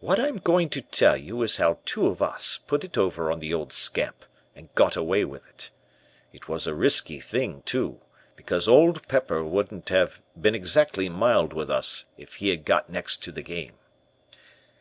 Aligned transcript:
"What 0.00 0.18
I 0.18 0.26
am 0.26 0.38
going 0.38 0.68
to 0.70 0.80
tell 0.82 1.16
you 1.16 1.40
is 1.42 1.58
how 1.58 1.78
two 1.84 2.08
of 2.08 2.20
us 2.20 2.58
put 2.58 2.82
it 2.82 2.98
over 2.98 3.30
on 3.30 3.38
the 3.38 3.54
old 3.54 3.72
scamp, 3.72 4.24
and 4.56 4.74
got 4.74 4.96
away 4.96 5.24
with 5.24 5.48
it. 5.48 5.70
It 6.32 6.48
was 6.48 6.66
a 6.66 6.74
risky 6.74 7.20
thing, 7.20 7.62
too, 7.64 8.00
because 8.34 8.66
Old 8.66 9.06
Pepper 9.06 9.44
wouldn't 9.44 9.88
have 9.90 10.20
been 10.36 10.56
exactly 10.56 11.08
mild 11.08 11.52
with 11.52 11.70
us 11.70 12.06
if 12.18 12.34
he 12.42 12.48
had 12.48 12.64
got 12.64 12.90
next 12.90 13.22
to 13.22 13.30
the 13.30 13.42
game. 13.42 13.74